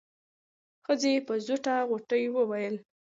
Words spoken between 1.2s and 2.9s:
په زوټه غوټۍ وويل.